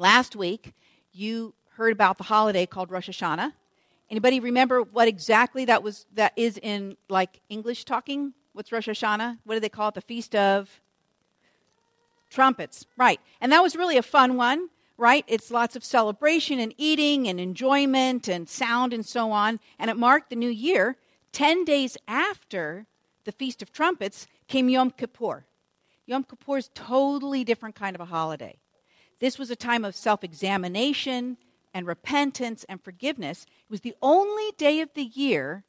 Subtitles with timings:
[0.00, 0.72] Last week,
[1.12, 3.52] you heard about the holiday called Rosh Hashanah.
[4.08, 8.32] Anybody remember what exactly that was that is in like English talking?
[8.54, 9.36] What's Rosh Hashanah?
[9.44, 9.94] What do they call it?
[9.96, 10.80] The feast of
[12.30, 12.86] trumpets.
[12.96, 13.20] Right.
[13.42, 15.22] And that was really a fun one, right?
[15.28, 19.60] It's lots of celebration and eating and enjoyment and sound and so on.
[19.78, 20.96] And it marked the new year.
[21.32, 22.86] 10 days after
[23.24, 25.44] the feast of trumpets came Yom Kippur.
[26.06, 28.59] Yom Kippur is totally different kind of a holiday.
[29.20, 31.36] This was a time of self-examination
[31.72, 33.44] and repentance and forgiveness.
[33.44, 35.64] It was the only day of the year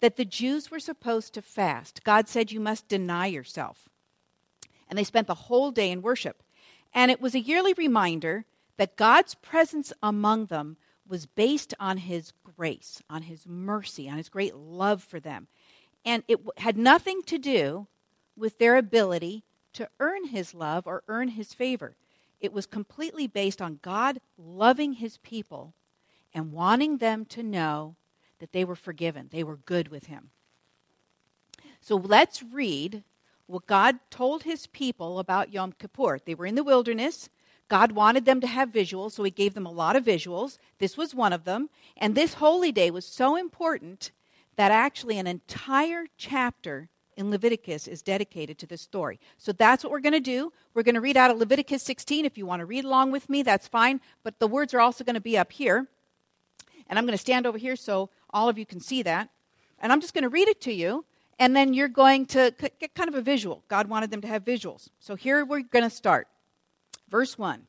[0.00, 2.04] that the Jews were supposed to fast.
[2.04, 3.88] God said, You must deny yourself.
[4.88, 6.42] And they spent the whole day in worship.
[6.92, 8.44] And it was a yearly reminder
[8.76, 10.76] that God's presence among them
[11.08, 15.48] was based on his grace, on his mercy, on his great love for them.
[16.04, 17.86] And it had nothing to do
[18.36, 21.96] with their ability to earn his love or earn his favor.
[22.42, 25.72] It was completely based on God loving his people
[26.34, 27.94] and wanting them to know
[28.40, 30.30] that they were forgiven, they were good with him.
[31.80, 33.04] So let's read
[33.46, 36.18] what God told his people about Yom Kippur.
[36.24, 37.28] They were in the wilderness.
[37.68, 40.58] God wanted them to have visuals, so he gave them a lot of visuals.
[40.78, 41.70] This was one of them.
[41.96, 44.10] And this holy day was so important
[44.56, 49.20] that actually an entire chapter in Leviticus is dedicated to this story.
[49.38, 50.52] So that's what we're going to do.
[50.74, 52.24] We're going to read out of Leviticus 16.
[52.24, 54.00] If you want to read along with me, that's fine.
[54.22, 55.86] But the words are also going to be up here.
[56.88, 59.28] And I'm going to stand over here so all of you can see that.
[59.78, 61.04] And I'm just going to read it to you.
[61.38, 63.64] And then you're going to get kind of a visual.
[63.68, 64.88] God wanted them to have visuals.
[65.00, 66.28] So here we're going to start.
[67.08, 67.66] Verse 1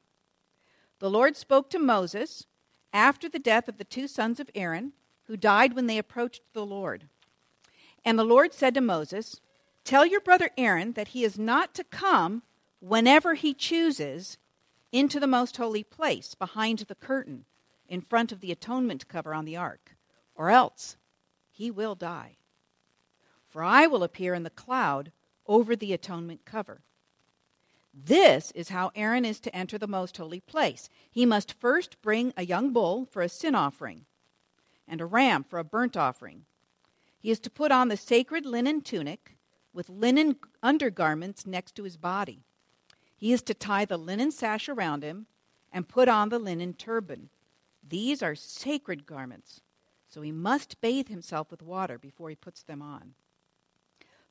[1.00, 2.46] The Lord spoke to Moses
[2.94, 6.66] after the death of the two sons of Aaron, who died when they approached the
[6.66, 7.10] Lord.
[8.06, 9.40] And the Lord said to Moses,
[9.84, 12.44] Tell your brother Aaron that he is not to come
[12.80, 14.38] whenever he chooses
[14.92, 17.46] into the most holy place behind the curtain
[17.88, 19.96] in front of the atonement cover on the ark,
[20.36, 20.98] or else
[21.50, 22.38] he will die.
[23.48, 25.12] For I will appear in the cloud
[25.48, 26.82] over the atonement cover.
[27.94, 30.90] This is how Aaron is to enter the most holy place.
[31.12, 34.06] He must first bring a young bull for a sin offering,
[34.88, 36.46] and a ram for a burnt offering
[37.24, 39.38] he is to put on the sacred linen tunic
[39.72, 42.44] with linen undergarments next to his body.
[43.16, 45.28] He is to tie the linen sash around him
[45.72, 47.30] and put on the linen turban.
[47.82, 49.62] These are sacred garments,
[50.10, 53.14] so he must bathe himself with water before he puts them on.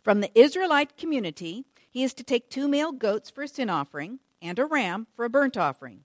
[0.02, 4.18] From the Israelite community, he is to take two male goats for a sin offering
[4.42, 6.04] and a ram for a burnt offering.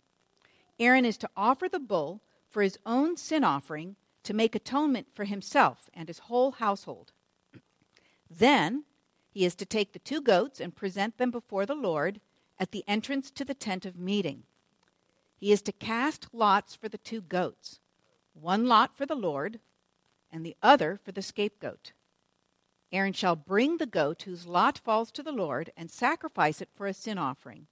[0.79, 5.23] Aaron is to offer the bull for his own sin offering to make atonement for
[5.23, 7.13] himself and his whole household.
[8.29, 8.83] Then
[9.29, 12.19] he is to take the two goats and present them before the Lord
[12.59, 14.43] at the entrance to the tent of meeting.
[15.37, 17.79] He is to cast lots for the two goats,
[18.33, 19.61] one lot for the Lord,
[20.29, 21.93] and the other for the scapegoat.
[22.91, 26.85] Aaron shall bring the goat whose lot falls to the Lord and sacrifice it for
[26.85, 27.67] a sin offering.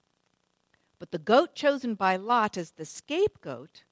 [1.00, 3.84] But the goat chosen by lot as the scapegoat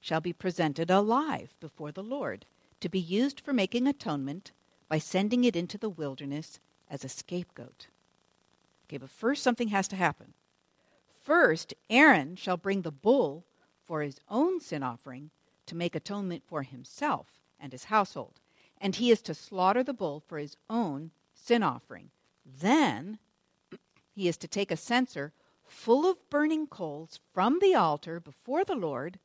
[0.00, 2.46] shall be presented alive before the Lord,
[2.80, 4.50] to be used for making atonement
[4.88, 7.88] by sending it into the wilderness as a scapegoat.
[8.86, 10.34] Okay, but first something has to happen.
[11.22, 13.44] First, Aaron shall bring the bull
[13.84, 15.30] for his own sin offering
[15.66, 17.26] to make atonement for himself
[17.60, 18.40] and his household,
[18.80, 22.10] and he is to slaughter the bull for his own sin offering.
[22.44, 23.18] Then
[24.14, 25.32] he is to take a censer
[25.68, 29.18] full of burning coals from the altar before the Lord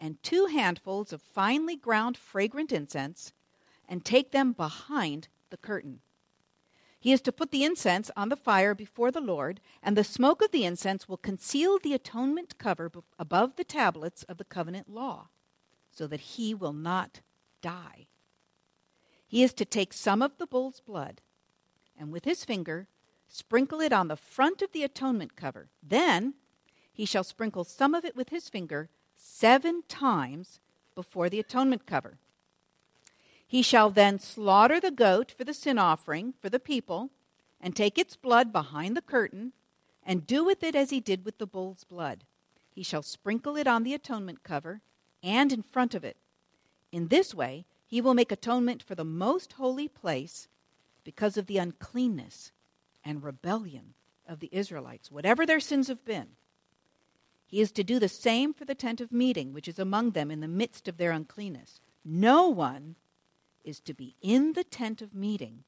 [0.00, 3.32] and two handfuls of finely ground fragrant incense
[3.88, 6.00] and take them behind the curtain.
[6.98, 10.42] He is to put the incense on the fire before the Lord, and the smoke
[10.42, 15.28] of the incense will conceal the atonement cover above the tablets of the covenant law,
[15.90, 17.20] so that he will not
[17.62, 18.06] die.
[19.26, 21.20] He is to take some of the bull's blood,
[21.96, 22.88] and with his finger
[23.28, 25.68] sprinkle it on the front of the atonement cover.
[25.82, 26.34] Then
[26.92, 28.88] he shall sprinkle some of it with his finger
[29.26, 30.60] seven times
[30.94, 32.16] before the atonement cover.
[33.46, 37.10] He shall then slaughter the goat for the sin offering for the people,
[37.60, 39.52] and take its blood behind the curtain,
[40.04, 42.24] and do with it as he did with the bull's blood.
[42.70, 44.80] He shall sprinkle it on the atonement cover
[45.22, 46.16] and in front of it.
[46.92, 50.48] In this way, he will make atonement for the most holy place
[51.04, 52.52] because of the uncleanness
[53.04, 53.94] and rebellion
[54.28, 56.28] of the Israelites, whatever their sins have been.
[57.46, 60.30] He is to do the same for the tent of meeting, which is among them
[60.30, 61.80] in the midst of their uncleanness.
[62.04, 62.96] No one
[63.64, 65.64] is to be in the tent of meeting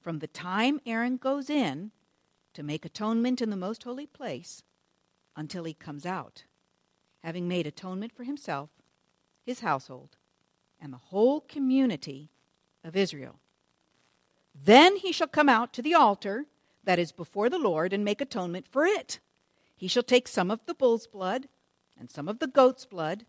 [0.00, 1.92] from the time Aaron goes in
[2.54, 4.62] to make atonement in the most holy place
[5.36, 6.44] until he comes out
[7.22, 8.70] having made atonement for himself,
[9.44, 10.16] his household,
[10.80, 12.30] and the whole community
[12.84, 13.38] of Israel.
[14.54, 16.46] Then he shall come out to the altar
[16.84, 19.20] that is before the Lord and make atonement for it.
[19.82, 21.48] He shall take some of the bull's blood
[21.98, 23.26] and some of the goat's blood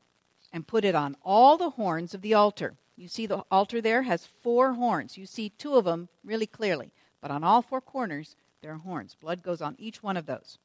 [0.52, 2.76] and put it on all the horns of the altar.
[2.96, 5.18] You see, the altar there has four horns.
[5.18, 9.16] You see two of them really clearly, but on all four corners, there are horns.
[9.20, 10.60] Blood goes on each one of those.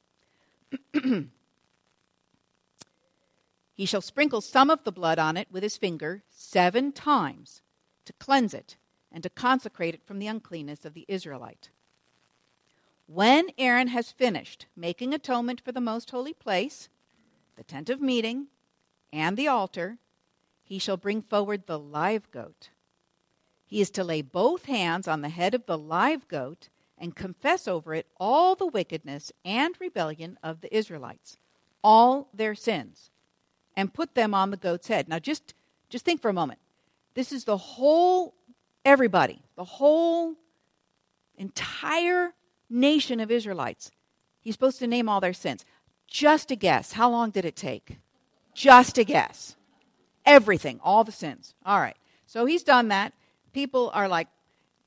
[3.73, 7.63] he shall sprinkle some of the blood on it with his finger seven times
[8.05, 8.77] to cleanse it
[9.11, 11.71] and to consecrate it from the uncleanness of the Israelite.
[13.11, 16.89] When Aaron has finished making atonement for the most holy place,
[17.55, 18.49] the tent of meeting,
[19.11, 19.97] and the altar,
[20.63, 22.69] he shall bring forward the live goat.
[23.65, 26.69] He is to lay both hands on the head of the live goat
[26.99, 31.39] and confess over it all the wickedness and rebellion of the Israelites,
[31.83, 33.09] all their sins,
[33.75, 35.09] and put them on the goat's head.
[35.09, 35.55] Now just
[35.89, 36.59] just think for a moment.
[37.15, 38.35] This is the whole
[38.85, 40.35] everybody, the whole
[41.39, 42.35] entire
[42.69, 43.91] nation of Israelites.
[44.39, 45.65] He's supposed to name all their sins.
[46.07, 46.93] Just a guess.
[46.93, 47.97] How long did it take?
[48.53, 49.55] Just a guess.
[50.25, 51.53] Everything, all the sins.
[51.65, 51.97] All right.
[52.25, 53.13] So he's done that.
[53.53, 54.27] People are like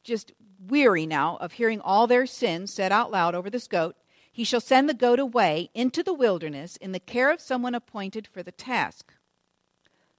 [0.04, 0.32] just
[0.68, 3.96] weary now of hearing all their sins said out loud over this goat.
[4.30, 8.26] He shall send the goat away into the wilderness in the care of someone appointed
[8.26, 9.12] for the task.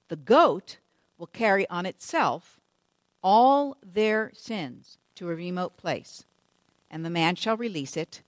[0.09, 0.77] The goat
[1.17, 2.59] will carry on itself
[3.23, 6.25] all their sins to a remote place,
[6.93, 8.21] and the man shall release it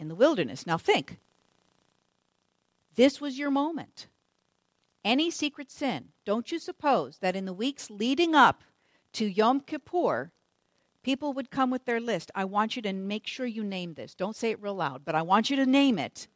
[0.00, 0.66] in the wilderness.
[0.66, 1.18] Now think.
[2.96, 4.08] This was your moment.
[5.04, 8.64] Any secret sin, don't you suppose that in the weeks leading up
[9.12, 10.32] to Yom Kippur,
[11.04, 12.32] people would come with their list?
[12.34, 14.16] I want you to make sure you name this.
[14.16, 16.26] Don't say it real loud, but I want you to name it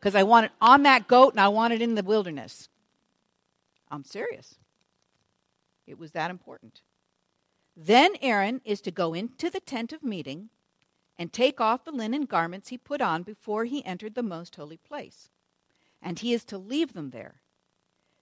[0.00, 2.68] because I want it on that goat and I want it in the wilderness.
[3.92, 4.56] I'm serious.
[5.86, 6.80] It was that important.
[7.76, 10.50] Then Aaron is to go into the tent of meeting
[11.18, 14.76] and take off the linen garments he put on before he entered the most holy
[14.76, 15.30] place.
[16.02, 17.40] And he is to leave them there.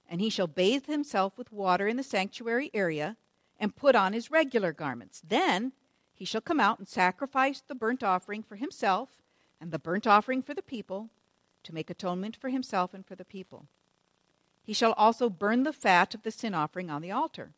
[0.09, 3.17] And he shall bathe himself with water in the sanctuary area
[3.59, 5.23] and put on his regular garments.
[5.27, 5.73] Then
[6.15, 9.11] he shall come out and sacrifice the burnt offering for himself
[9.61, 11.11] and the burnt offering for the people
[11.65, 13.67] to make atonement for himself and for the people.
[14.63, 17.53] He shall also burn the fat of the sin offering on the altar.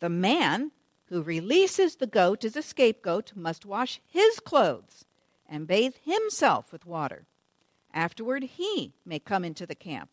[0.00, 0.70] The man
[1.08, 5.04] who releases the goat as a scapegoat must wash his clothes
[5.48, 7.26] and bathe himself with water.
[7.94, 10.10] Afterward, he may come into the camp.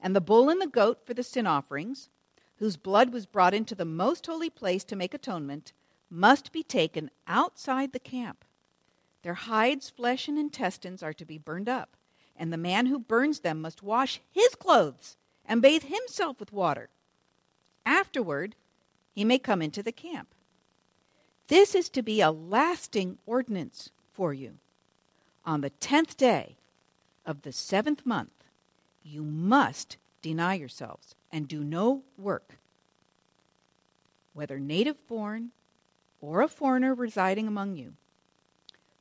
[0.00, 2.10] And the bull and the goat for the sin offerings,
[2.58, 5.72] whose blood was brought into the most holy place to make atonement,
[6.10, 8.44] must be taken outside the camp.
[9.22, 11.96] Their hides, flesh, and intestines are to be burned up,
[12.36, 15.16] and the man who burns them must wash his clothes
[15.46, 16.90] and bathe himself with water.
[17.86, 18.54] Afterward,
[19.14, 20.28] he may come into the camp.
[21.48, 24.54] This is to be a lasting ordinance for you.
[25.44, 26.56] On the tenth day
[27.24, 28.44] of the seventh month,
[29.02, 32.58] you must deny yourselves and do no work,
[34.32, 35.50] whether native born
[36.20, 37.92] or a foreigner residing among you.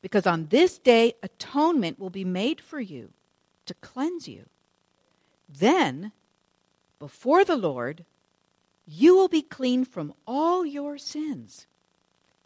[0.02, 3.12] Because on this day, atonement will be made for you
[3.66, 4.46] to cleanse you.
[5.48, 6.12] Then,
[7.00, 8.04] before the Lord,
[8.86, 11.68] you will be clean from all your sins.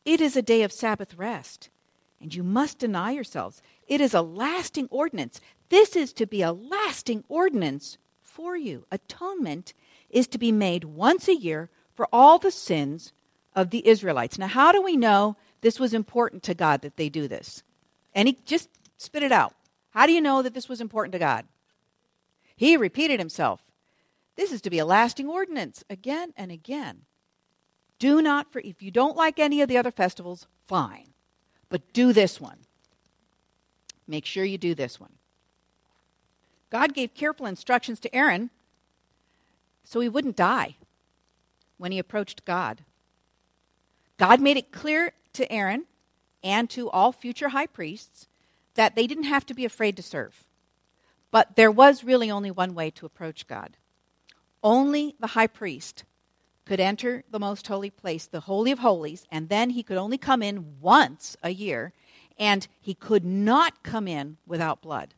[0.06, 1.70] It is a day of Sabbath rest,
[2.22, 3.62] and you must deny yourselves.
[3.88, 5.42] It is a lasting ordinance.
[5.70, 8.86] This is to be a lasting ordinance for you.
[8.92, 9.74] Atonement
[10.10, 13.12] is to be made once a year for all the sins
[13.56, 14.38] of the Israelites.
[14.38, 17.64] Now, how do we know this was important to God that they do this?
[18.14, 19.56] And he just spit it out.
[19.90, 21.46] How do you know that this was important to God?
[22.56, 23.62] He repeated himself.
[24.38, 27.02] This is to be a lasting ordinance again and again.
[28.00, 31.08] Do not, for if you don't like any of the other festivals, fine.
[31.70, 32.60] But do this one.
[34.08, 35.14] Make sure you do this one.
[36.70, 38.52] God gave careful instructions to Aaron
[39.84, 40.76] so he wouldn't die
[41.78, 42.84] when he approached God.
[44.18, 45.86] God made it clear to Aaron
[46.44, 48.28] and to all future high priests
[48.76, 50.44] that they didn't have to be afraid to serve.
[51.32, 53.78] But there was really only one way to approach God.
[54.68, 56.04] Only the high priest
[56.66, 60.18] could enter the most holy place, the Holy of Holies, and then he could only
[60.18, 61.94] come in once a year,
[62.38, 65.14] and he could not come in without blood.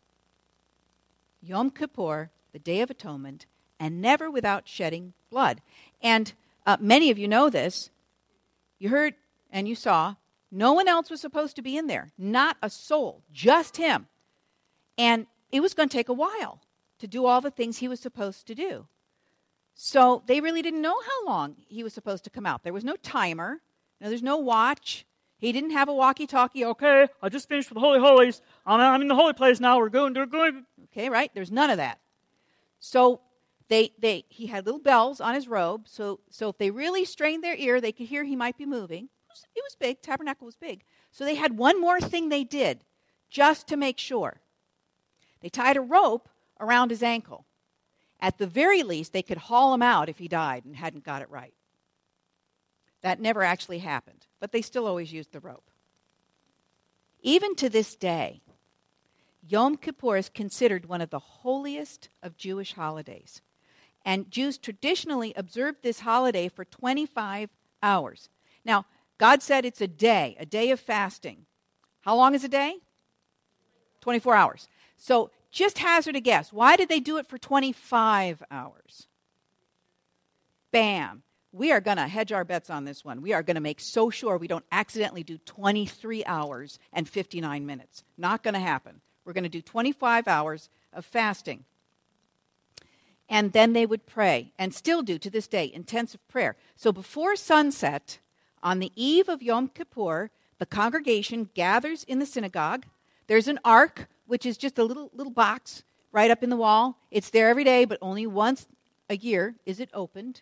[1.42, 3.48] Yom Kippur, the Day of Atonement,
[3.80, 5.62] and never without shedding blood.
[6.00, 6.32] And
[6.68, 7.90] uh, many of you know this.
[8.78, 9.16] You heard
[9.52, 10.14] and you saw,
[10.52, 14.06] no one else was supposed to be in there, not a soul, just him.
[14.96, 16.62] And it was going to take a while
[17.00, 18.86] to do all the things he was supposed to do.
[19.82, 22.64] So they really didn't know how long he was supposed to come out.
[22.64, 23.62] There was no timer,
[24.02, 25.06] no, there's no watch.
[25.38, 26.66] He didn't have a walkie talkie.
[26.66, 28.42] Okay, I just finished with the Holy Holies.
[28.66, 29.80] I'm, I'm in the holy place now.
[29.80, 30.66] We're going, we're going.
[30.92, 31.32] Okay, right?
[31.34, 31.98] There's none of that.
[32.82, 33.22] So
[33.70, 35.88] they, they, he had little bells on his robe.
[35.88, 39.06] So, so if they really strained their ear, they could hear he might be moving.
[39.06, 40.02] It was, it was big.
[40.02, 40.84] Tabernacle was big.
[41.12, 42.84] So they had one more thing they did
[43.30, 44.42] just to make sure.
[45.40, 46.28] They tied a rope
[46.60, 47.46] around his ankle.
[48.20, 51.22] At the very least, they could haul him out if he died and hadn't got
[51.22, 51.54] it right.
[53.02, 55.70] That never actually happened, but they still always used the rope.
[57.22, 58.42] Even to this day,
[59.48, 63.42] Yom Kippur is considered one of the holiest of Jewish holidays.
[64.06, 67.50] And Jews traditionally observe this holiday for 25
[67.82, 68.30] hours.
[68.64, 68.86] Now,
[69.18, 71.46] God said it's a day, a day of fasting.
[72.02, 72.76] How long is a day?
[74.02, 74.68] 24 hours.
[74.98, 76.54] So just hazard a guess.
[76.54, 79.08] Why did they do it for 25 hours?
[80.72, 81.24] Bam.
[81.52, 83.24] We are going to hedge our bets on this one.
[83.24, 87.66] We are going to make so sure we don't accidentally do 23 hours and 59
[87.66, 88.04] minutes.
[88.18, 89.02] Not going to happen.
[89.26, 91.66] We're going to do 25 hours of fasting.
[93.28, 96.56] And then they would pray, and still do to this day, intensive prayer.
[96.76, 98.20] So before sunset,
[98.62, 102.86] on the eve of Yom Kippur, the congregation gathers in the synagogue.
[103.30, 106.98] There's an ark which is just a little little box right up in the wall.
[107.12, 108.68] It's there every day, but only once
[109.08, 110.42] a year is it opened.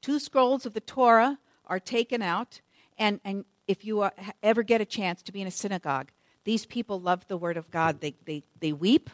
[0.00, 2.62] Two scrolls of the Torah are taken out,
[2.96, 6.10] and and if you are, ever get a chance to be in a synagogue,
[6.44, 8.00] these people love the word of God.
[8.00, 9.10] They they they weep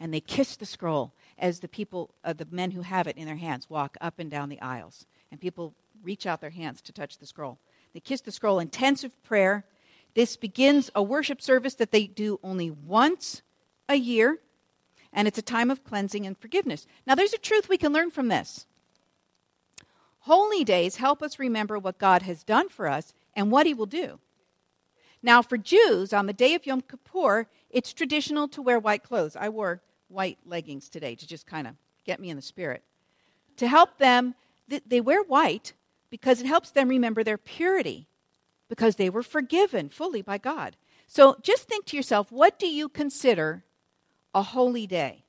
[0.00, 3.26] and they kiss the scroll as the people, uh, the men who have it in
[3.26, 6.92] their hands, walk up and down the aisles, and people reach out their hands to
[6.92, 7.58] touch the scroll.
[7.92, 8.60] They kiss the scroll.
[8.60, 9.66] In intensive prayer
[10.14, 13.42] this begins a worship service that they do only once
[13.88, 14.38] a year,
[15.12, 16.86] and it's a time of cleansing and forgiveness.
[17.06, 18.66] Now, there's a truth we can learn from this.
[20.20, 23.86] Holy days help us remember what God has done for us and what He will
[23.86, 24.18] do.
[25.22, 29.36] Now, for Jews, on the day of Yom Kippur, it's traditional to wear white clothes.
[29.36, 32.82] I wore white leggings today to just kind of get me in the spirit.
[33.56, 34.34] To help them,
[34.86, 35.72] they wear white
[36.10, 38.06] because it helps them remember their purity
[38.74, 40.76] because they were forgiven fully by God.
[41.06, 43.62] So just think to yourself, what do you consider
[44.34, 45.22] a holy day?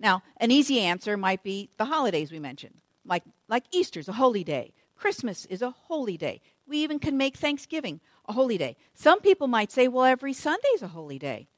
[0.00, 4.44] Now, an easy answer might be the holidays we mentioned, like, like Easter's a holy
[4.44, 6.40] day, Christmas is a holy day.
[6.66, 8.76] We even can make Thanksgiving a holy day.
[8.94, 11.48] Some people might say, well, every Sunday's a holy day.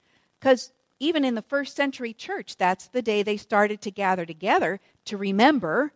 [0.40, 4.80] Because even in the first century church, that's the day they started to gather together
[5.04, 5.92] to remember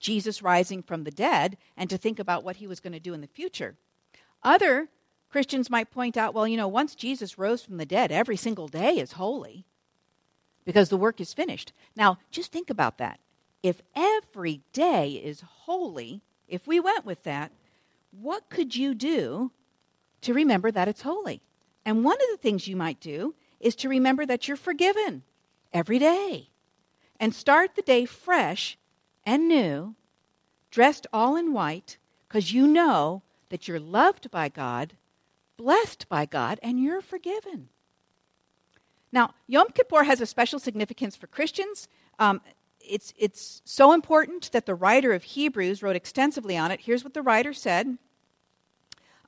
[0.00, 3.14] Jesus rising from the dead and to think about what he was going to do
[3.14, 3.76] in the future.
[4.42, 4.88] Other
[5.30, 8.68] Christians might point out, well, you know, once Jesus rose from the dead, every single
[8.68, 9.64] day is holy
[10.64, 11.72] because the work is finished.
[11.96, 13.20] Now, just think about that.
[13.62, 17.52] If every day is holy, if we went with that,
[18.10, 19.52] what could you do
[20.22, 21.42] to remember that it's holy?
[21.84, 25.22] And one of the things you might do is to remember that you're forgiven
[25.72, 26.48] every day
[27.18, 28.78] and start the day fresh
[29.24, 29.94] and new,
[30.70, 34.94] dressed all in white, because you know that you're loved by God,
[35.56, 37.68] blessed by God, and you're forgiven.
[39.12, 41.88] Now, Yom Kippur has a special significance for Christians.
[42.18, 42.40] Um,
[42.80, 46.80] it's, it's so important that the writer of Hebrews wrote extensively on it.
[46.80, 47.98] Here's what the writer said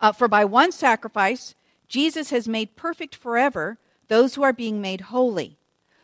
[0.00, 1.54] uh, For by one sacrifice,
[1.88, 5.58] Jesus has made perfect forever those who are being made holy.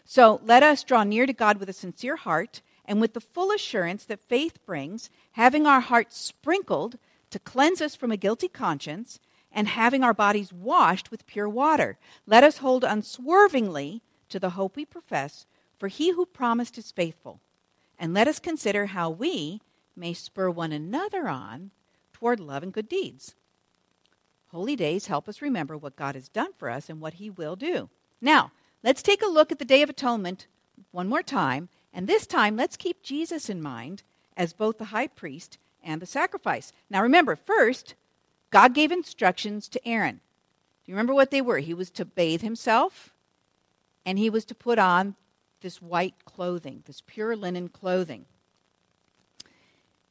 [0.05, 3.53] So let us draw near to God with a sincere heart and with the full
[3.53, 6.99] assurance that faith brings, having our hearts sprinkled
[7.31, 9.21] to cleanse us from a guilty conscience,
[9.53, 11.99] and having our bodies washed with pure water.
[12.27, 15.47] Let us hold unswervingly to the hope we profess,
[15.79, 17.41] for he who promised is faithful.
[17.99, 19.61] And let us consider how we
[19.97, 21.71] may spur one another on
[22.13, 23.35] toward love and good deeds.
[24.49, 27.57] Holy days help us remember what God has done for us and what he will
[27.57, 27.89] do.
[28.21, 30.47] Now, let's take a look at the Day of Atonement
[30.91, 34.03] one more time, and this time let's keep Jesus in mind
[34.37, 35.59] as both the high priest
[35.89, 36.73] and the sacrifice.
[36.91, 37.95] Now remember, first,
[38.51, 40.17] God gave instructions to Aaron.
[40.17, 41.59] Do you remember what they were?
[41.59, 43.15] He was to bathe himself,
[44.05, 45.17] and he was to put on
[45.63, 48.27] this white clothing, this pure linen clothing.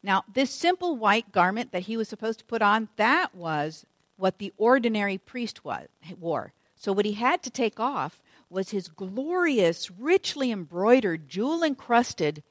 [0.03, 3.85] Now, this simple white garment that he was supposed to put on, that was
[4.17, 5.87] what the ordinary priest was,
[6.19, 6.53] wore.
[6.75, 12.43] So, what he had to take off was his glorious, richly embroidered, jewel encrusted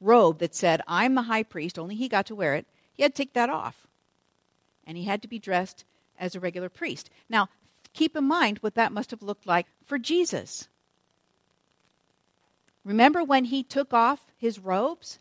[0.00, 3.14] robe that said, I'm the high priest, only he got to wear it, he had
[3.14, 3.86] to take that off.
[4.86, 5.84] And he had to be dressed
[6.18, 7.10] as a regular priest.
[7.28, 7.48] Now,
[7.92, 10.68] keep in mind what that must have looked like for Jesus.
[12.84, 15.18] Remember when he took off his robes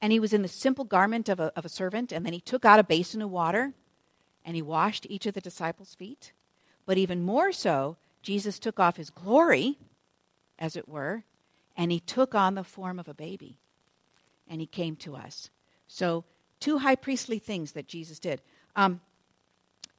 [0.00, 2.40] and he was in the simple garment of a, of a servant, and then he
[2.40, 3.72] took out a basin of water
[4.44, 6.32] and he washed each of the disciples' feet?
[6.86, 9.78] But even more so, Jesus took off his glory,
[10.58, 11.22] as it were,
[11.76, 13.56] and he took on the form of a baby
[14.48, 15.50] and he came to us.
[15.86, 16.24] So,
[16.62, 18.40] two high priestly things that Jesus did.
[18.76, 19.00] Um,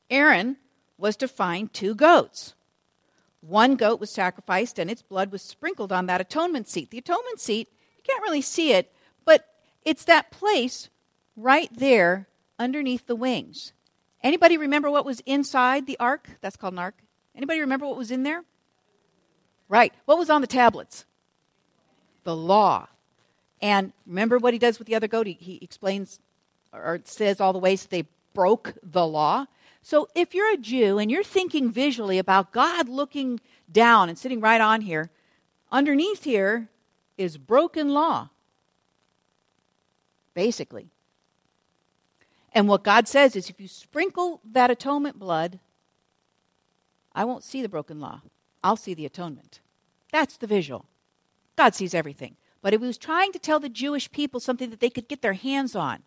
[0.09, 0.55] Aaron
[0.97, 2.55] was to find two goats.
[3.41, 6.89] One goat was sacrificed, and its blood was sprinkled on that atonement seat.
[6.89, 7.67] The atonement seat,
[7.97, 8.91] you can't really see it,
[9.25, 9.45] but
[9.83, 10.89] it's that place
[11.35, 13.73] right there underneath the wings.
[14.21, 16.29] Anybody remember what was inside the ark?
[16.39, 16.95] That's called an ark.
[17.35, 18.45] Anybody remember what was in there?
[19.67, 19.93] Right.
[20.05, 21.05] What was on the tablets?
[22.23, 22.87] The law.
[23.61, 25.27] And remember what he does with the other goat?
[25.27, 26.19] He, he explains
[26.73, 29.45] or it says all the ways they broke the law.
[29.81, 33.39] So if you're a Jew and you're thinking visually about God looking
[33.71, 35.11] down and sitting right on here,
[35.71, 36.69] underneath here
[37.17, 38.29] is broken law,
[40.33, 40.87] basically.
[42.53, 45.59] And what God says is if you sprinkle that atonement blood,
[47.13, 48.21] I won't see the broken law.
[48.63, 49.59] I'll see the atonement.
[50.11, 50.85] That's the visual.
[51.55, 52.35] God sees everything.
[52.61, 55.33] But he was trying to tell the Jewish people something that they could get their
[55.33, 56.03] hands on,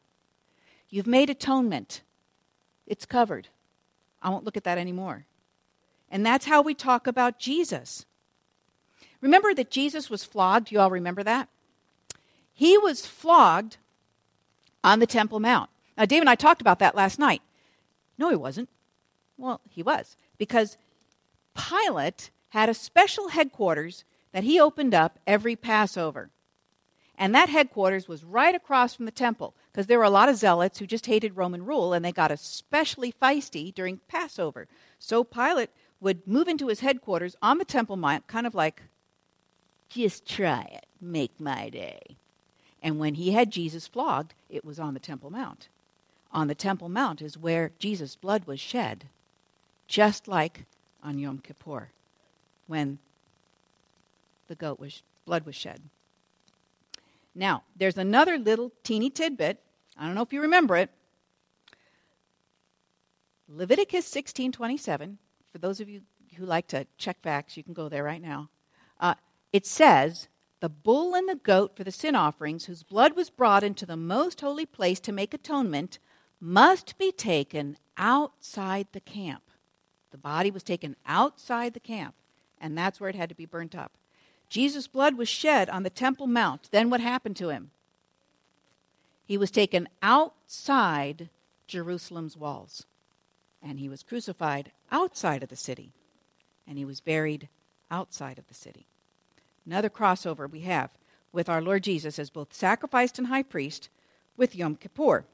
[0.97, 2.01] you've made atonement.
[2.87, 3.49] It's covered.
[4.23, 5.27] I won't look at that anymore.
[6.11, 8.07] And that's how we talk about Jesus.
[9.21, 10.73] Remember that Jesus was flogged?
[10.73, 11.51] You all remember that?
[12.55, 13.77] He was flogged
[14.83, 15.69] on the Temple Mount.
[15.99, 17.43] Now, Dave and I talked about that last night.
[18.17, 18.71] No, he wasn't.
[19.37, 20.17] Well, he was.
[20.39, 20.79] Because
[21.55, 26.31] Pilate had a special headquarters that he opened up every Passover.
[27.19, 30.37] And that headquarters was right across from the temple because there were a lot of
[30.37, 34.69] zealots who just hated Roman rule and they got especially feisty during Passover.
[34.99, 35.69] So Pilate
[36.01, 38.81] would move into his headquarters on the Temple Mount, kind of like,
[39.91, 42.01] just try it, make my day.
[42.83, 45.69] And when he had Jesus flogged, it was on the Temple Mount.
[46.33, 49.05] On the Temple Mount is where Jesus' blood was shed,
[49.89, 50.65] just like
[51.05, 51.91] on Yom Kippur,
[52.67, 52.99] when
[54.49, 55.83] the goat was blood was shed.
[57.35, 59.61] Now, there's another little teeny tidbit
[59.97, 60.91] I don't know if you remember it.
[63.49, 65.19] Leviticus 16:27.
[65.53, 66.03] For those of you
[66.37, 68.51] who like to check facts, you can go there right now.
[69.01, 69.15] Uh,
[69.53, 70.29] it says,
[70.61, 73.97] "The bull and the goat for the sin offerings, whose blood was brought into the
[73.97, 75.99] most holy place to make atonement,
[76.41, 79.51] must be taken outside the camp."
[80.11, 82.15] The body was taken outside the camp,
[82.59, 83.93] and that's where it had to be burnt up.
[84.49, 86.71] Jesus' blood was shed on the Temple Mount.
[86.71, 87.71] Then what happened to him?
[89.27, 91.29] He was taken outside
[91.67, 92.87] Jerusalem's walls,
[93.61, 95.93] and he was crucified outside of the city,
[96.67, 97.49] and he was buried
[97.91, 98.87] outside of the city.
[99.67, 100.91] Another crossover we have
[101.33, 103.89] with our Lord Jesus as both sacrificed and high priest
[104.37, 105.25] with Yom Kippur.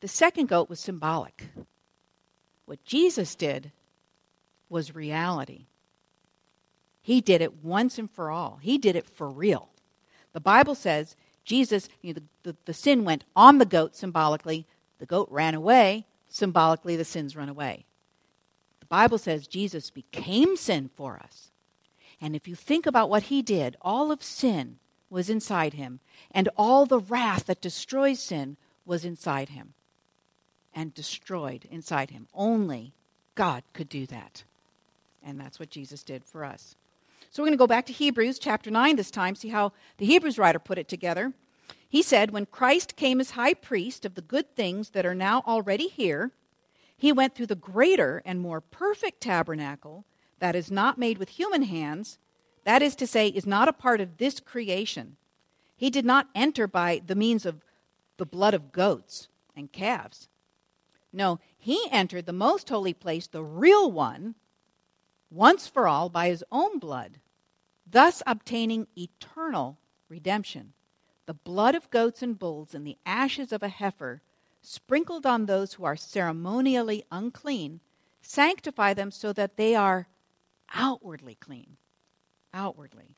[0.00, 1.48] The second goat was symbolic.
[2.66, 3.72] What Jesus did
[4.68, 5.64] was reality.
[7.00, 8.58] He did it once and for all.
[8.60, 9.70] He did it for real.
[10.38, 14.66] The Bible says Jesus, you know, the, the, the sin went on the goat symbolically,
[15.00, 17.86] the goat ran away, symbolically, the sins run away.
[18.78, 21.50] The Bible says Jesus became sin for us.
[22.20, 24.78] And if you think about what he did, all of sin
[25.10, 25.98] was inside him,
[26.30, 29.74] and all the wrath that destroys sin was inside him
[30.72, 32.28] and destroyed inside him.
[32.32, 32.92] Only
[33.34, 34.44] God could do that.
[35.20, 36.76] And that's what Jesus did for us.
[37.30, 40.06] So we're going to go back to Hebrews chapter 9 this time, see how the
[40.06, 41.34] Hebrews writer put it together.
[41.88, 45.42] He said, When Christ came as high priest of the good things that are now
[45.46, 46.32] already here,
[46.96, 50.04] he went through the greater and more perfect tabernacle
[50.38, 52.18] that is not made with human hands,
[52.64, 55.16] that is to say, is not a part of this creation.
[55.76, 57.62] He did not enter by the means of
[58.16, 60.28] the blood of goats and calves.
[61.12, 64.34] No, he entered the most holy place, the real one,
[65.30, 67.18] once for all by his own blood,
[67.90, 70.72] thus obtaining eternal redemption.
[71.26, 74.22] The blood of goats and bulls and the ashes of a heifer,
[74.62, 77.80] sprinkled on those who are ceremonially unclean,
[78.22, 80.08] sanctify them so that they are
[80.74, 81.76] outwardly clean.
[82.52, 83.16] Outwardly.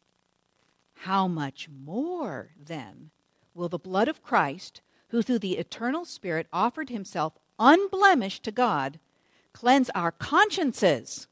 [0.94, 3.10] How much more, then,
[3.54, 8.98] will the blood of Christ, who through the eternal Spirit offered himself unblemished to God,
[9.52, 11.26] cleanse our consciences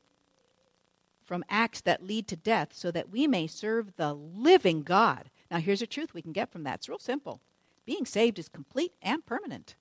[1.29, 5.29] from acts that lead to death so that we may serve the living God.
[5.51, 6.77] Now, here's a truth we can get from that.
[6.77, 7.43] It's real simple.
[7.85, 9.77] Being saved is complete and permanent.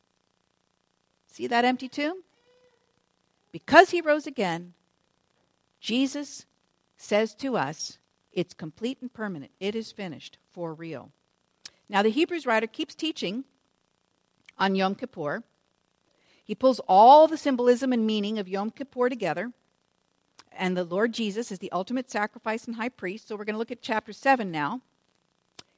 [1.28, 2.22] See that empty tomb?
[3.54, 4.74] Because he rose again,
[5.80, 6.46] Jesus
[6.98, 7.98] says to us,
[8.34, 9.52] It's complete and permanent.
[9.62, 11.12] It is finished for real.
[11.88, 13.46] Now, the Hebrews writer keeps teaching
[14.58, 15.44] on Yom Kippur.
[16.44, 19.54] He pulls all the symbolism and meaning of Yom Kippur together.
[20.58, 23.28] And the Lord Jesus is the ultimate sacrifice and high priest.
[23.28, 24.82] So we're going to look at chapter 7 now.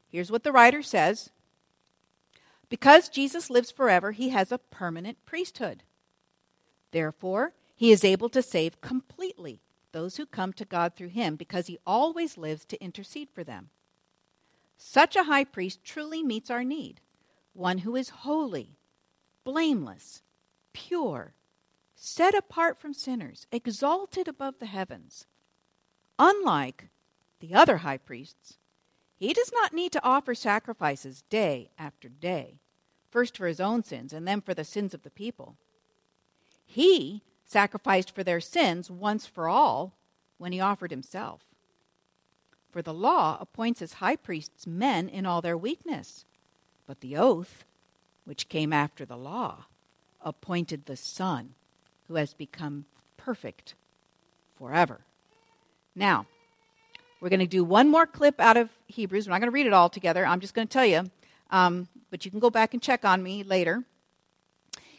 [0.08, 1.30] Here's what the writer says
[2.70, 5.84] Because Jesus lives forever, he has a permanent priesthood.
[6.92, 9.62] Therefore, he is able to save completely
[9.92, 13.70] those who come to God through him because he always lives to intercede for them.
[14.78, 17.02] Such a high priest truly meets our need
[17.54, 18.78] one who is holy,
[19.44, 20.22] blameless,
[20.72, 21.34] pure,
[22.02, 25.26] set apart from sinners, exalted above the heavens.
[26.18, 26.88] Unlike
[27.42, 28.58] the other high priests,
[29.18, 32.62] he does not need to offer sacrifices day after day,
[33.12, 35.58] first for his own sins and then for the sins of the people.
[36.66, 39.94] He sacrificed for their sins once for all
[40.38, 41.42] when he offered himself.
[42.72, 46.24] For the law appoints as high priests men in all their weakness,
[46.88, 47.66] but the oath,
[48.24, 49.66] which came after the law,
[50.22, 51.56] appointed the Son,
[52.10, 52.84] who has become
[53.16, 53.76] perfect
[54.58, 55.00] forever.
[55.96, 56.26] Now,
[57.22, 59.28] we're going to do one more clip out of Hebrews.
[59.28, 60.26] We're not going to read it all together.
[60.26, 61.10] I'm just going to tell you,
[61.52, 63.84] um, but you can go back and check on me later.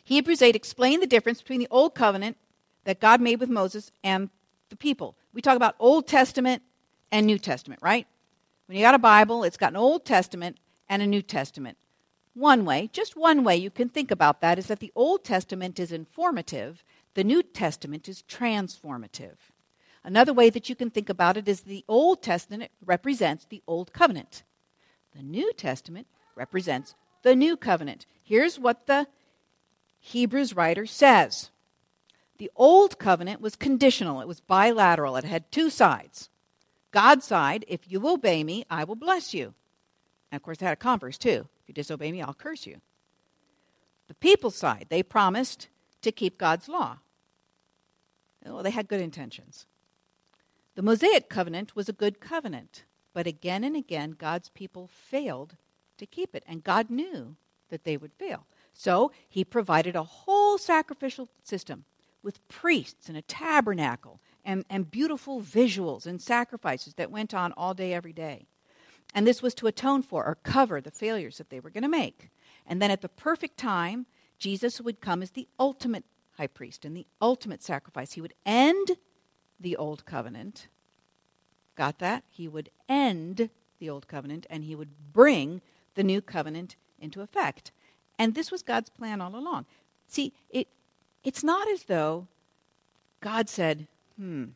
[0.05, 2.37] Hebrews 8 explained the difference between the Old Covenant
[2.85, 4.31] that God made with Moses and
[4.69, 5.17] the people.
[5.35, 6.63] We talk about Old Testament
[7.11, 8.07] and New Testament, right?
[8.67, 11.77] When you got a Bible, it's got an Old Testament and a New Testament.
[12.35, 15.81] One way, just one way you can think about that is that the Old Testament
[15.81, 19.37] is informative, the New Testament is transformative.
[20.03, 23.93] Another way that you can think about it is the Old Testament represents the Old
[23.93, 24.45] Covenant.
[25.15, 28.07] The New Testament represents the New Covenant.
[28.23, 29.07] Here's what the
[30.01, 31.51] Hebrews writer says
[32.39, 36.31] The old covenant was conditional, it was bilateral, it had two sides.
[36.91, 39.55] God's side, if you obey me, I will bless you.
[40.33, 41.47] And of course, it had a converse too.
[41.63, 42.81] If you disobey me, I'll curse you.
[44.09, 45.69] The people's side, they promised
[46.03, 46.99] to keep God's law.
[48.45, 49.67] Well, they had good intentions.
[50.75, 55.57] The Mosaic covenant was a good covenant, but again and again, God's people failed
[55.99, 57.37] to keep it, and God knew
[57.69, 58.47] that they would fail.
[58.73, 61.85] So he provided a whole sacrificial system
[62.23, 67.75] with priests and a tabernacle and, and beautiful visuals and sacrifices that went on all
[67.75, 68.47] day, every day.
[69.15, 71.89] And this was to atone for or cover the failures that they were going to
[71.89, 72.31] make.
[72.67, 74.07] And then at the perfect time,
[74.41, 76.05] Jesus would come as the ultimate
[76.37, 78.13] high priest and the ultimate sacrifice.
[78.13, 78.93] He would end
[79.61, 80.67] the old covenant.
[81.77, 82.25] Got that?
[82.31, 85.61] He would end the old covenant and he would bring
[85.95, 87.71] the new covenant into effect.
[88.19, 89.67] And this was God's plan all along.
[90.09, 90.69] See, it,
[91.23, 92.27] it's not as though
[93.21, 94.47] God said, hmm,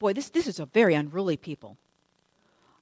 [0.00, 1.78] boy, this, this is a very unruly people.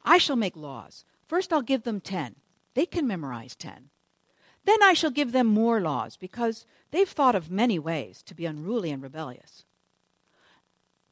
[0.05, 1.05] I shall make laws.
[1.29, 2.37] First, I'll give them 10.
[2.75, 3.91] They can memorize 10.
[4.65, 8.47] Then I shall give them more laws because they've thought of many ways to be
[8.47, 9.65] unruly and rebellious.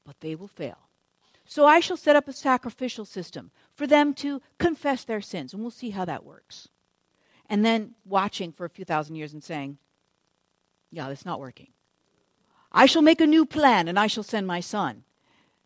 [0.04, 0.78] But they will fail.
[1.46, 5.62] So I shall set up a sacrificial system for them to confess their sins, and
[5.62, 6.68] we'll see how that works
[7.50, 9.76] and then watching for a few thousand years and saying,
[10.90, 11.72] Yeah, that's not working.
[12.72, 15.02] I shall make a new plan and I shall send my son.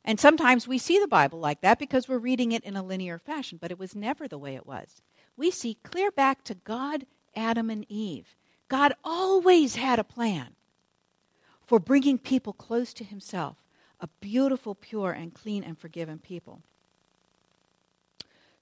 [0.03, 3.18] And sometimes we see the Bible like that because we're reading it in a linear
[3.18, 5.03] fashion, but it was never the way it was.
[5.37, 8.35] We see clear back to God, Adam, and Eve.
[8.68, 10.55] God always had a plan
[11.66, 13.57] for bringing people close to Himself,
[14.01, 16.62] a beautiful, pure, and clean and forgiven people.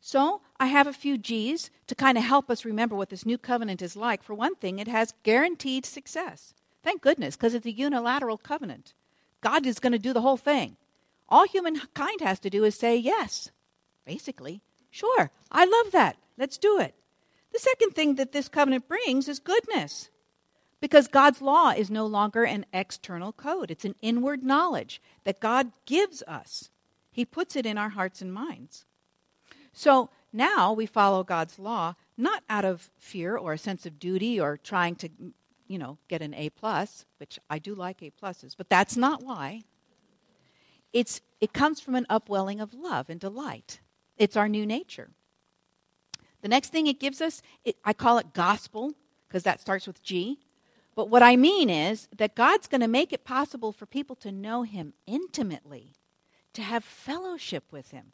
[0.00, 3.38] So I have a few G's to kind of help us remember what this new
[3.38, 4.22] covenant is like.
[4.22, 6.54] For one thing, it has guaranteed success.
[6.82, 8.94] Thank goodness, because it's a unilateral covenant.
[9.40, 10.76] God is going to do the whole thing.
[11.28, 13.50] All humankind has to do is say yes.
[14.04, 16.16] Basically, sure, I love that.
[16.36, 16.94] Let's do it.
[17.52, 20.08] The second thing that this covenant brings is goodness.
[20.80, 25.70] Because God's law is no longer an external code, it's an inward knowledge that God
[25.86, 26.70] gives us.
[27.12, 28.84] He puts it in our hearts and minds.
[29.72, 34.40] So now we follow God's law not out of fear or a sense of duty
[34.40, 35.08] or trying to,
[35.68, 39.22] you know, get an A plus, which I do like A pluses, but that's not
[39.22, 39.62] why.
[40.92, 43.80] It's it comes from an upwelling of love and delight.
[44.16, 45.10] It's our new nature.
[46.42, 48.92] The next thing it gives us, it, I call it gospel
[49.28, 50.38] because that starts with G.
[50.94, 54.30] But what I mean is that God's going to make it possible for people to
[54.30, 55.94] know Him intimately,
[56.52, 58.12] to have fellowship with Him.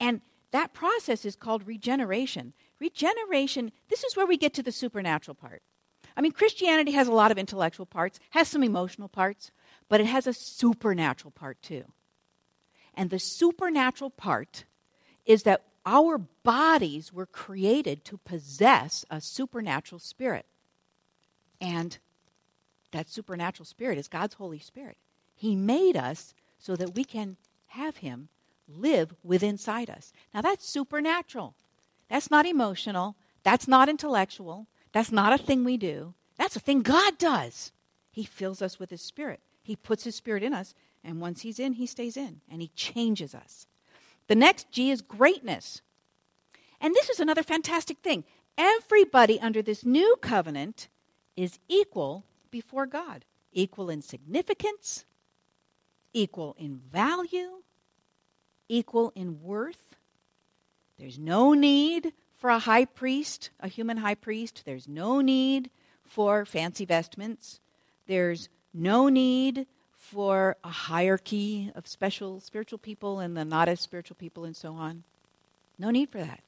[0.00, 2.54] And that process is called regeneration.
[2.80, 5.62] Regeneration, this is where we get to the supernatural part.
[6.16, 9.50] I mean, Christianity has a lot of intellectual parts, has some emotional parts,
[9.88, 11.84] but it has a supernatural part too.
[12.94, 14.64] And the supernatural part
[15.26, 20.46] is that our bodies were created to possess a supernatural spirit.
[21.60, 21.98] And
[22.92, 24.96] that supernatural spirit is God's Holy Spirit.
[25.34, 27.36] He made us so that we can
[27.68, 28.28] have Him
[28.68, 30.12] live within inside us.
[30.32, 31.54] Now that's supernatural.
[32.08, 33.16] That's not emotional.
[33.42, 34.66] That's not intellectual.
[34.92, 36.14] That's not a thing we do.
[36.36, 37.72] That's a thing God does.
[38.10, 39.40] He fills us with His Spirit.
[39.62, 42.68] He puts His Spirit in us, and once He's in, He stays in, and He
[42.76, 43.66] changes us.
[44.28, 45.82] The next G is greatness.
[46.80, 48.24] And this is another fantastic thing.
[48.56, 50.88] Everybody under this new covenant
[51.36, 55.04] is equal before God, equal in significance,
[56.12, 57.62] equal in value,
[58.68, 59.96] equal in worth.
[60.98, 64.62] There's no need for a high priest, a human high priest.
[64.64, 65.70] There's no need
[66.04, 67.60] for fancy vestments.
[68.06, 69.66] There's no need
[70.10, 74.74] for a hierarchy of special spiritual people and the not as spiritual people and so
[74.74, 75.02] on.
[75.78, 76.40] No need for that.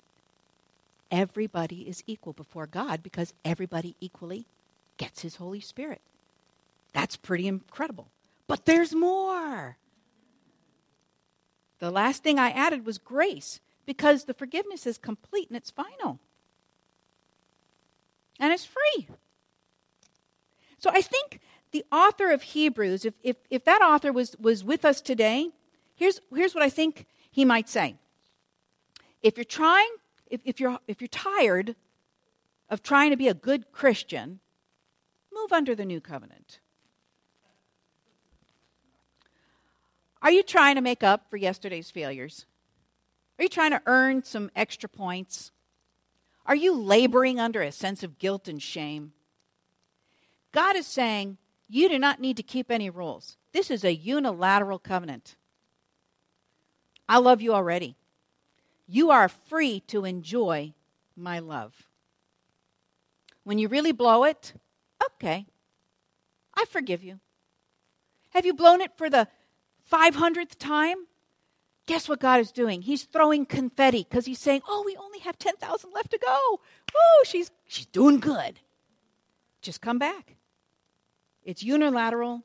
[1.11, 4.47] Everybody is equal before God because everybody equally
[4.99, 6.03] gets His Holy Spirit.
[6.93, 8.09] That's pretty incredible.
[8.47, 9.77] But there's more.
[11.79, 16.19] The last thing I added was grace because the forgiveness is complete and it's final.
[18.39, 19.09] And it's free.
[20.79, 21.41] So I think
[21.77, 25.51] the author of Hebrews, if, if, if that author was, was with us today,
[25.95, 27.97] here's, here's what I think he might say.
[29.23, 29.91] If you're trying,
[30.31, 31.77] if, if, you're, if you're tired
[32.71, 34.41] of trying to be a good Christian,
[35.35, 36.61] move under the new covenant.
[40.23, 42.47] Are you trying to make up for yesterday's failures?
[43.39, 45.53] Are you trying to earn some extra points?
[46.47, 49.13] Are you laboring under a sense of guilt and shame?
[50.53, 51.37] God is saying,
[51.69, 53.37] you do not need to keep any rules.
[53.53, 55.37] This is a unilateral covenant.
[57.09, 57.97] I love you already.
[58.87, 60.75] You are free to enjoy
[61.17, 61.75] my love.
[63.45, 64.53] When you really blow it,
[65.05, 65.47] okay,
[66.55, 67.21] I forgive you.
[68.31, 69.29] Have you blown it for the
[69.91, 71.07] 500th time,
[71.87, 72.83] guess what God is doing?
[72.83, 76.61] He's throwing confetti because he's saying, Oh, we only have 10,000 left to go.
[76.95, 78.61] Oh, she's, she's doing good.
[79.63, 80.36] Just come back.
[81.47, 82.43] It's unilateral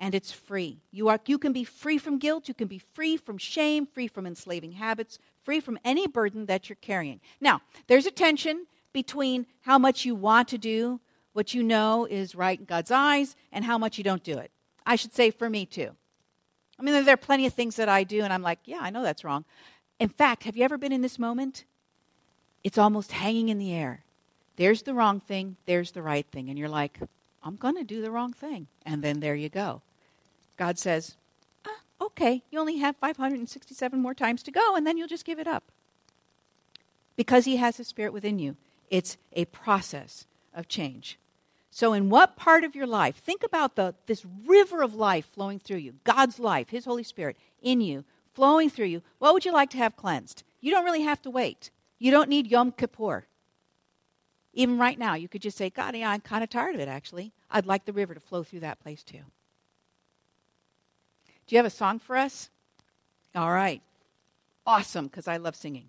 [0.00, 0.78] and it's free.
[0.92, 4.06] You, are, you can be free from guilt, you can be free from shame, free
[4.06, 7.20] from enslaving habits, free from any burden that you're carrying.
[7.40, 11.00] Now, there's a tension between how much you want to do
[11.32, 14.50] what you know is right in God's eyes and how much you don't do it.
[14.86, 15.90] I should say for me too.
[16.78, 18.90] I mean, there are plenty of things that I do, and I'm like, yeah, I
[18.90, 19.44] know that's wrong.
[19.98, 21.64] In fact, have you ever been in this moment?
[22.62, 24.04] It's almost hanging in the air.
[24.56, 26.48] There's the wrong thing, there's the right thing.
[26.48, 27.00] And you're like,
[27.42, 28.66] I'm going to do the wrong thing.
[28.84, 29.82] And then there you go.
[30.56, 31.16] God says,
[31.66, 35.38] ah, okay, you only have 567 more times to go, and then you'll just give
[35.38, 35.64] it up.
[37.16, 38.56] Because He has His Spirit within you.
[38.90, 41.18] It's a process of change.
[41.70, 45.58] So, in what part of your life, think about the, this river of life flowing
[45.58, 49.02] through you, God's life, His Holy Spirit in you, flowing through you.
[49.18, 50.42] What would you like to have cleansed?
[50.60, 51.70] You don't really have to wait.
[51.98, 53.26] You don't need Yom Kippur.
[54.54, 56.88] Even right now, you could just say, God, yeah, I'm kind of tired of it,
[56.88, 57.32] actually.
[57.50, 59.20] I'd like the river to flow through that place too.
[61.46, 62.50] Do you have a song for us?
[63.34, 63.82] All right.
[64.66, 65.88] Awesome, because I love singing.